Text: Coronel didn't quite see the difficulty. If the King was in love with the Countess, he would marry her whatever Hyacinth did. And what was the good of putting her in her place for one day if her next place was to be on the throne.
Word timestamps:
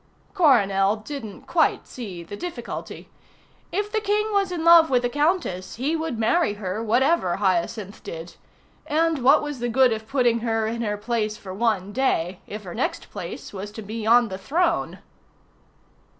Coronel 0.33 0.95
didn't 0.95 1.41
quite 1.43 1.85
see 1.85 2.23
the 2.23 2.35
difficulty. 2.35 3.07
If 3.71 3.91
the 3.91 4.01
King 4.01 4.33
was 4.33 4.51
in 4.51 4.63
love 4.63 4.89
with 4.89 5.03
the 5.03 5.09
Countess, 5.09 5.75
he 5.75 5.95
would 5.95 6.17
marry 6.17 6.53
her 6.53 6.81
whatever 6.83 7.35
Hyacinth 7.35 8.01
did. 8.03 8.33
And 8.87 9.19
what 9.19 9.43
was 9.43 9.59
the 9.59 9.69
good 9.69 9.93
of 9.93 10.07
putting 10.07 10.39
her 10.39 10.65
in 10.65 10.81
her 10.81 10.97
place 10.97 11.37
for 11.37 11.53
one 11.53 11.93
day 11.93 12.39
if 12.47 12.63
her 12.63 12.73
next 12.73 13.11
place 13.11 13.53
was 13.53 13.69
to 13.73 13.83
be 13.83 14.07
on 14.07 14.29
the 14.29 14.39
throne. 14.39 14.97